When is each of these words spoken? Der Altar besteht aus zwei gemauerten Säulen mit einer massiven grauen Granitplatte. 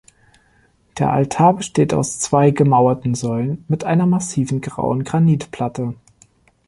Der 0.97 1.11
Altar 1.13 1.53
besteht 1.57 1.93
aus 1.93 2.17
zwei 2.17 2.49
gemauerten 2.49 3.13
Säulen 3.13 3.63
mit 3.67 3.83
einer 3.83 4.07
massiven 4.07 4.59
grauen 4.59 5.03
Granitplatte. 5.03 5.93